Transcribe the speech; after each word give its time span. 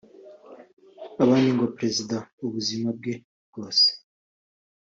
abandi 1.23 1.49
ngo 1.55 1.65
perezida 1.75 2.17
ubuzima 2.45 2.87
bwe 2.97 3.13
bwose 3.47 3.87